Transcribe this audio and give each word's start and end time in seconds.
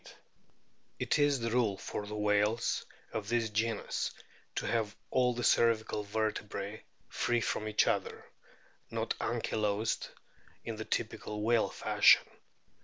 It 0.97 1.19
is 1.19 1.39
the 1.41 1.51
rule 1.51 1.77
for 1.77 2.07
the 2.07 2.15
whales 2.15 2.87
of 3.13 3.29
this 3.29 3.51
genus 3.51 4.09
to 4.55 4.65
have 4.65 4.95
all 5.11 5.35
the 5.35 5.43
cervical 5.43 6.01
vertebrae 6.01 6.85
free 7.07 7.39
from 7.39 7.67
each 7.67 7.85
other, 7.85 8.25
not 8.89 9.13
ankylosed 9.19 10.09
in 10.65 10.77
the 10.77 10.85
typical 10.85 11.43
whale 11.43 11.69
fashion. 11.69 12.25